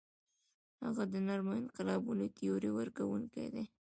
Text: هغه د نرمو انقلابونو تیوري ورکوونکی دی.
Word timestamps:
هغه 0.83 1.03
د 1.11 1.13
نرمو 1.27 1.53
انقلابونو 1.61 2.25
تیوري 2.37 2.71
ورکوونکی 2.73 3.45
دی. 3.53 3.63